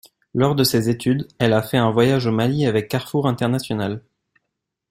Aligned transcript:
Lors 0.33 0.55
de 0.55 0.63
ses 0.63 0.89
études, 0.89 1.27
elle 1.37 1.61
fait 1.61 1.77
un 1.77 1.91
voyage 1.91 2.25
au 2.25 2.31
Mali 2.31 2.65
avec 2.65 2.87
Carrefour 2.87 3.27
International. 3.27 4.01